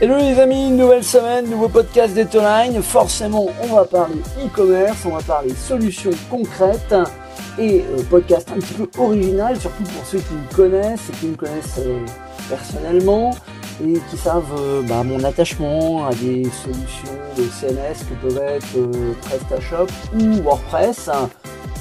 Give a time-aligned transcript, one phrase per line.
[0.00, 2.82] Hello les amis, nouvelle semaine, nouveau podcast d'Etoline.
[2.82, 6.94] Forcément, on va parler e-commerce, on va parler solutions concrètes
[7.60, 11.26] et euh, podcast un petit peu original, surtout pour ceux qui me connaissent et qui
[11.26, 12.00] me connaissent euh,
[12.48, 13.36] personnellement
[13.86, 18.90] et qui savent euh, bah, mon attachement à des solutions de CMS que peuvent être
[19.22, 19.86] PrestaShop
[20.18, 21.08] ou WordPress.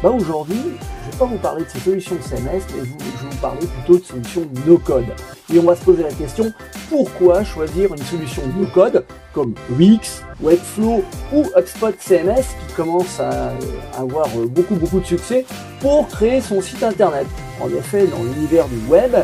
[0.00, 3.25] Bah, Aujourd'hui, je ne vais pas vous parler de ces solutions de CMS, mais je
[3.46, 5.06] parler plutôt de solutions no-code.
[5.52, 6.52] Et on va se poser la question,
[6.88, 13.52] pourquoi choisir une solution no-code comme Wix, Webflow ou HubSpot CMS qui commence à
[13.96, 15.46] avoir beaucoup beaucoup de succès
[15.80, 17.26] pour créer son site internet?
[17.60, 19.14] En effet, dans l'univers du web,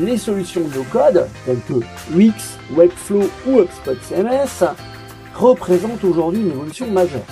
[0.00, 1.74] les solutions no-code telles que
[2.14, 4.64] Wix, Webflow ou HubSpot CMS
[5.34, 7.26] représentent aujourd'hui une évolution majeure.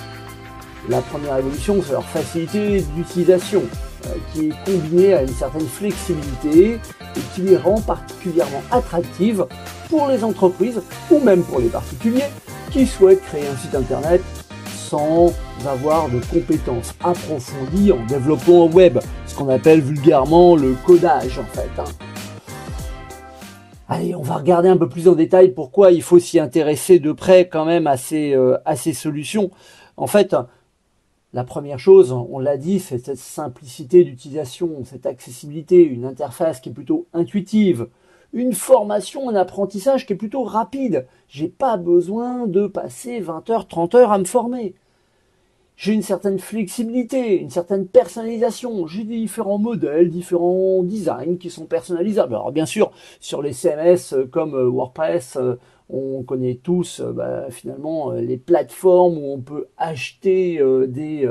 [0.89, 3.63] La première évolution, c'est leur facilité d'utilisation,
[4.05, 9.45] euh, qui est combinée à une certaine flexibilité et qui les rend particulièrement attractives
[9.89, 10.81] pour les entreprises
[11.11, 12.29] ou même pour les particuliers
[12.71, 14.21] qui souhaitent créer un site internet
[14.67, 15.33] sans
[15.67, 21.69] avoir de compétences approfondies en développement web, ce qu'on appelle vulgairement le codage en fait.
[21.77, 21.85] Hein.
[23.89, 27.11] Allez, on va regarder un peu plus en détail pourquoi il faut s'y intéresser de
[27.11, 29.49] près quand même à ces, euh, à ces solutions.
[29.95, 30.35] En fait,
[31.37, 36.69] la première chose, on l'a dit, c'est cette simplicité d'utilisation, cette accessibilité, une interface qui
[36.69, 37.89] est plutôt intuitive,
[38.33, 41.05] une formation, un apprentissage qui est plutôt rapide.
[41.27, 44.73] J'ai pas besoin de passer 20 heures, 30 heures à me former.
[45.75, 48.87] J'ai une certaine flexibilité, une certaine personnalisation.
[48.87, 52.33] J'ai différents modèles, différents designs qui sont personnalisables.
[52.33, 55.37] Alors bien sûr, sur les CMS comme WordPress,
[55.89, 61.27] on connaît tous euh, bah, finalement euh, les plateformes où on peut acheter euh, des,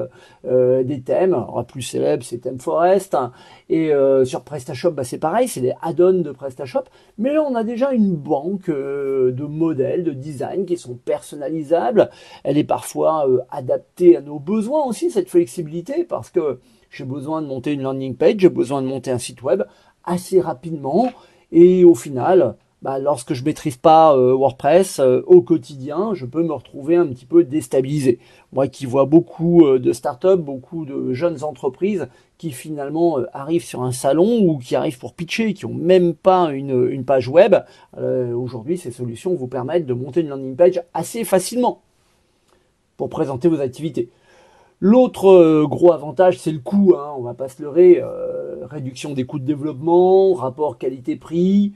[1.05, 1.35] thèmes.
[1.35, 3.15] Alors, plus célèbre, c'est ThemeForest.
[3.15, 3.33] Hein.
[3.69, 3.93] Et
[4.25, 6.85] sur PrestaShop, bah, c'est pareil, c'est des add-ons de PrestaShop.
[7.19, 12.11] Mais là, on a déjà une banque de modèles, de design qui sont personnalisables.
[12.45, 17.47] Elle est parfois adaptée à nos besoins aussi, cette flexibilité, parce que j'ai besoin de
[17.47, 19.65] monter une landing page, j'ai besoin de monter un site web
[20.05, 21.11] assez rapidement.
[21.53, 22.57] Et au final,
[22.87, 27.09] bah, lorsque je maîtrise pas euh, WordPress euh, au quotidien, je peux me retrouver un
[27.09, 28.21] petit peu déstabilisé.
[28.53, 32.07] Moi qui vois beaucoup euh, de startups, beaucoup de jeunes entreprises
[32.39, 36.53] qui finalement arrivent sur un salon ou qui arrivent pour pitcher, qui ont même pas
[36.53, 37.57] une, page web,
[37.97, 41.81] aujourd'hui ces solutions vous permettent de monter une landing page assez facilement
[42.99, 44.11] pour présenter vos activités.
[44.79, 46.95] L'autre gros avantage, c'est le coût.
[46.97, 48.03] Hein, on va pas se leurrer.
[48.63, 51.73] réduction des coûts de développement, rapport qualité-prix,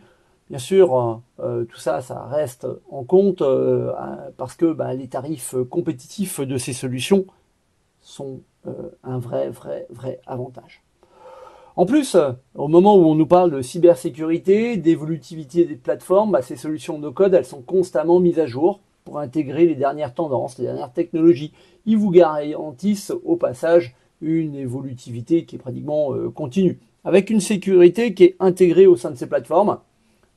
[0.50, 3.92] Bien sûr, hein, euh, tout ça, ça reste en compte euh,
[4.36, 7.24] parce que bah, les tarifs compétitifs de ces solutions
[8.00, 8.72] sont euh,
[9.04, 10.82] un vrai, vrai, vrai avantage.
[11.76, 12.16] En plus,
[12.56, 17.12] au moment où on nous parle de cybersécurité, d'évolutivité des plateformes, bah, ces solutions no
[17.12, 21.52] code, elles sont constamment mises à jour pour intégrer les dernières tendances, les dernières technologies.
[21.86, 28.24] Ils vous garantissent au passage une évolutivité qui est pratiquement continue, avec une sécurité qui
[28.24, 29.78] est intégrée au sein de ces plateformes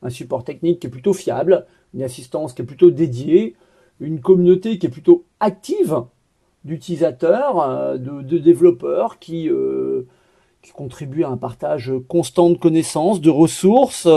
[0.03, 3.55] un support technique qui est plutôt fiable, une assistance qui est plutôt dédiée,
[3.99, 6.03] une communauté qui est plutôt active
[6.65, 10.07] d'utilisateurs, euh, de, développeurs qui, euh,
[10.61, 14.07] qui contribuent à un partage constant de connaissances, de ressources.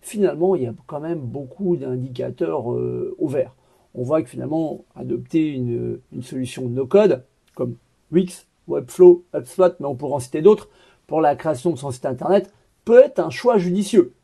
[0.00, 3.54] Finalement, il y a quand même beaucoup d'indicateurs euh, ouverts.
[3.94, 7.24] On voit que finalement, adopter une, une solution no-code,
[7.54, 7.76] comme
[8.10, 10.68] Wix, Webflow, HubSpot, mais on pourrait en citer d'autres,
[11.06, 12.50] pour la création de son site internet,
[12.84, 14.14] peut être un choix judicieux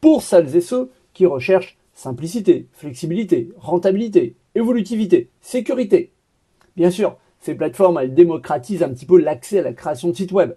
[0.00, 6.12] pour celles et ceux qui recherchent simplicité, flexibilité, rentabilité, évolutivité, sécurité.
[6.76, 10.32] Bien sûr, ces plateformes, elles démocratisent un petit peu l'accès à la création de sites
[10.32, 10.54] web.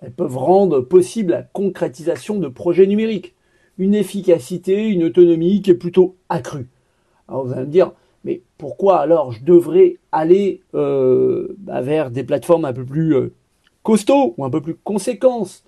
[0.00, 3.34] Elles peuvent rendre possible la concrétisation de projets numériques,
[3.78, 6.68] une efficacité, une autonomie qui est plutôt accrue.
[7.28, 7.92] Alors vous allez me dire,
[8.24, 13.32] mais pourquoi alors je devrais aller euh, bah, vers des plateformes un peu plus euh,
[13.82, 15.64] costauds ou un peu plus conséquentes?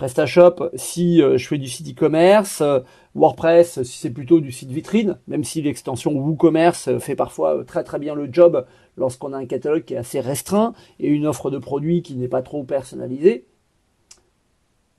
[0.00, 2.80] PrestaShop si euh, je fais du site e-commerce, euh,
[3.14, 7.84] WordPress si c'est plutôt du site vitrine, même si l'extension WooCommerce euh, fait parfois très
[7.84, 8.64] très bien le job
[8.96, 12.28] lorsqu'on a un catalogue qui est assez restreint et une offre de produits qui n'est
[12.28, 13.44] pas trop personnalisée.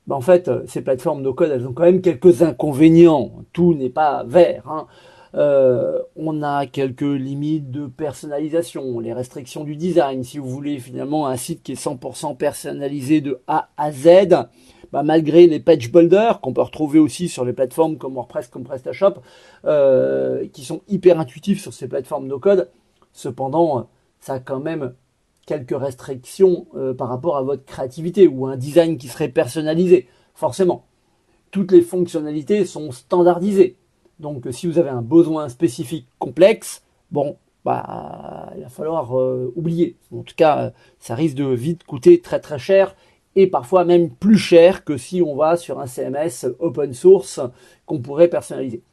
[0.05, 3.31] Ben, en fait, ces plateformes no code, elles ont quand même quelques inconvénients.
[3.53, 4.69] Tout n'est pas vert.
[4.69, 4.85] Hein.
[6.15, 10.23] on a quelques limites de personnalisation, les restrictions du design.
[10.23, 14.47] Si vous voulez finalement un site qui est 100% personnalisé de A à Z,
[14.91, 18.63] bah, malgré les page builders qu'on peut retrouver aussi sur les plateformes comme WordPress, comme
[18.63, 19.15] PrestaShop,
[19.65, 22.69] euh, qui sont hyper intuitifs sur ces plateformes no-code,
[23.13, 23.87] cependant,
[24.19, 24.93] ça a quand même
[25.45, 30.85] quelques restrictions euh, par rapport à votre créativité ou un design qui serait personnalisé, forcément.
[31.51, 33.75] Toutes les fonctionnalités sont standardisées.
[34.19, 39.97] Donc si vous avez un besoin spécifique complexe, bon, bah, il va falloir euh, oublier.
[40.13, 42.95] En tout cas, ça risque de vite coûter très très cher
[43.35, 47.39] et parfois même plus cher que si on va sur un CMS open source
[47.85, 48.83] qu'on pourrait personnaliser.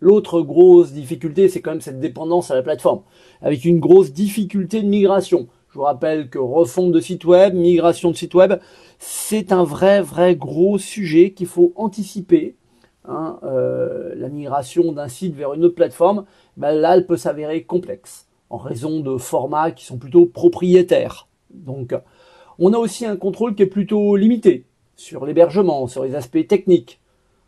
[0.00, 3.02] L'autre grosse difficulté, c'est quand même cette dépendance à la plateforme,
[3.42, 5.48] avec une grosse difficulté de migration.
[5.68, 8.54] Je vous rappelle que refonte de site web, migration de site web,
[8.98, 12.56] c'est un vrai, vrai gros sujet qu'il faut anticiper.
[13.06, 16.24] Hein, euh, la migration d'un site vers une autre plateforme,
[16.56, 21.28] ben là, elle peut s'avérer complexe en raison de formats qui sont plutôt propriétaires.
[21.50, 21.94] Donc,
[22.60, 27.00] on a aussi un contrôle qui est plutôt limité sur l'hébergement, sur les aspects techniques.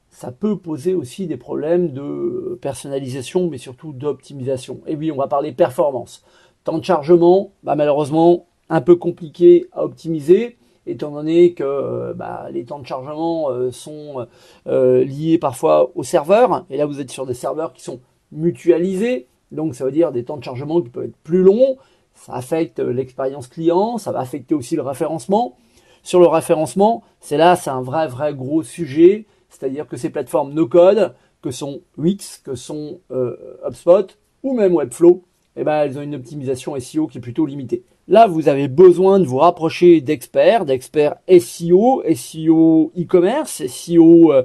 [0.08, 4.80] Ça peut poser aussi des problèmes de personnalisation, mais surtout d'optimisation.
[4.86, 6.24] Et oui, on va parler performance.
[6.64, 10.56] Temps de chargement, bah malheureusement, un peu compliqué à optimiser,
[10.86, 14.26] étant donné que bah, les temps de chargement euh, sont
[14.66, 16.64] euh, liés parfois aux serveurs.
[16.70, 18.00] Et là, vous êtes sur des serveurs qui sont
[18.32, 21.76] mutualisés, donc ça veut dire des temps de chargement qui peuvent être plus longs,
[22.24, 25.56] ça affecte l'expérience client, ça va affecter aussi le référencement.
[26.04, 29.26] Sur le référencement, c'est là, c'est un vrai, vrai gros sujet.
[29.48, 33.36] C'est-à-dire que ces plateformes no-code, que sont Wix, que sont euh,
[33.66, 34.06] HubSpot
[34.44, 35.24] ou même Webflow,
[35.56, 37.82] eh ben, elles ont une optimisation SEO qui est plutôt limitée.
[38.06, 44.42] Là, vous avez besoin de vous rapprocher d'experts, d'experts SEO, SEO e-commerce, SEO euh,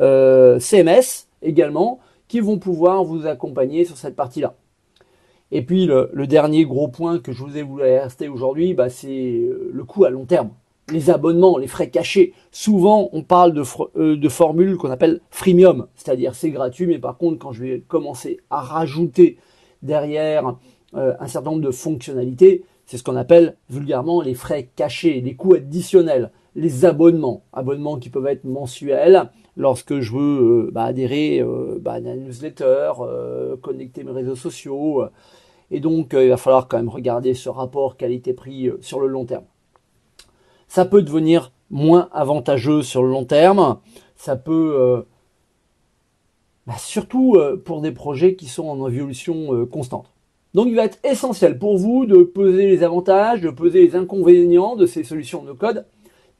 [0.00, 4.54] euh CMS également, qui vont pouvoir vous accompagner sur cette partie-là.
[5.52, 9.40] Et puis le, dernier gros point que je vous ai voulu rester aujourd'hui, bah, c'est
[9.40, 10.50] euh, le coût à long terme.
[10.92, 12.32] Les abonnements, les frais cachés.
[12.50, 13.62] Souvent, on parle de,
[13.96, 17.82] euh, de formules qu'on appelle freemium, c'est-à-dire c'est gratuit, mais par contre, quand je vais
[17.86, 19.38] commencer à rajouter
[19.82, 20.56] derrière
[20.94, 25.34] euh, un certain nombre de fonctionnalités, c'est ce qu'on appelle vulgairement les frais cachés, les
[25.34, 31.44] coûts additionnels, les abonnements, abonnements qui peuvent être mensuels lorsque je veux bah, adhérer
[31.80, 32.90] bah, à une newsletter,
[33.62, 35.04] connecter mes réseaux sociaux,
[35.70, 39.06] et donc, euh, il va falloir quand même regarder ce rapport qualité-prix euh, sur le
[39.06, 39.44] long terme.
[40.68, 43.78] Ça peut devenir moins avantageux sur le long terme.
[44.16, 45.02] Ça peut, euh,
[46.66, 50.12] bah, surtout pour des projets qui sont en évolution constante.
[50.54, 54.76] Donc, il va être essentiel pour vous de peser les avantages, de peser les inconvénients
[54.76, 55.86] de ces solutions de code,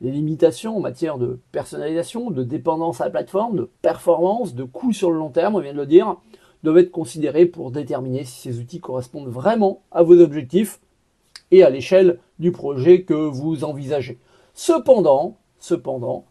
[0.01, 4.93] les limitations en matière de personnalisation, de dépendance à la plateforme, de performance, de coût
[4.93, 6.17] sur le long terme, on vient de le dire,
[6.63, 10.81] doivent être considérés pour déterminer si ces outils correspondent vraiment à vos objectifs
[11.51, 14.19] et à l'échelle du projet que vous envisagez.
[14.55, 16.27] Cependant, cependant,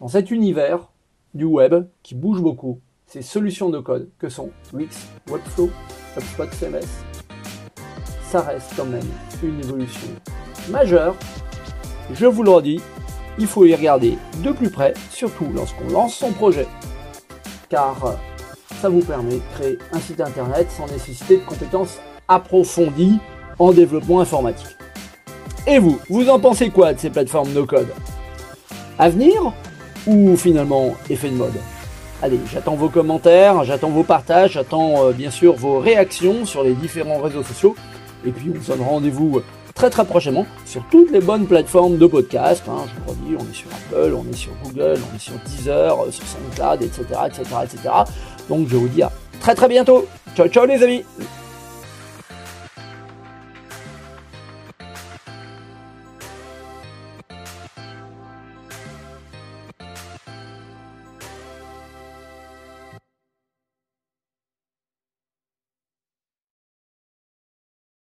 [0.00, 0.90] dans cet univers
[1.34, 5.70] du web qui bouge beaucoup, ces solutions de code que sont Wix, Webflow,
[6.16, 6.86] HubSpot CMS,
[8.22, 9.06] ça reste quand même
[9.42, 10.08] une évolution
[10.70, 11.16] majeure.
[12.12, 12.80] Je vous le redis,
[13.38, 16.66] il faut y regarder de plus près, surtout lorsqu'on lance son projet,
[17.68, 18.18] car
[18.80, 21.98] ça vous permet de créer un site internet sans nécessiter de compétences
[22.28, 23.18] approfondies
[23.58, 24.76] en développement informatique.
[25.66, 27.88] Et vous, vous en pensez quoi de ces plateformes no-code?
[28.98, 29.52] Avenir
[30.06, 31.52] ou finalement effet de mode?
[32.22, 36.72] Allez, j'attends vos commentaires, j'attends vos partages, j'attends euh, bien sûr vos réactions sur les
[36.72, 37.76] différents réseaux sociaux.
[38.24, 39.42] Et puis on se donne rendez-vous
[39.80, 42.62] très très prochainement sur toutes les bonnes plateformes de podcast.
[42.68, 42.84] Hein.
[42.86, 46.02] je vous redis, on est sur Apple, on est sur Google, on est sur Deezer,
[46.02, 47.88] euh, sur SoundCloud, etc., etc., etc.
[48.50, 49.10] Donc je vous dis à
[49.40, 50.06] très très bientôt.
[50.36, 51.04] Ciao ciao les amis